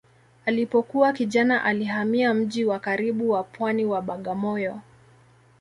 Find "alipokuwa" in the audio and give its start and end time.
0.45-1.13